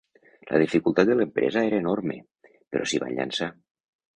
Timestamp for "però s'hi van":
2.55-3.17